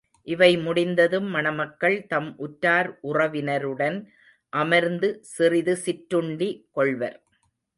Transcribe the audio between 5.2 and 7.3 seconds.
சிறிது சிற்றுண்டி கொள்வர்.